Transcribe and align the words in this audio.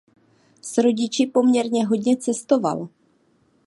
S 0.61 0.77
rodiči 0.77 1.27
poměrně 1.27 1.85
hodně 1.85 2.17
cestoval. 2.17 2.89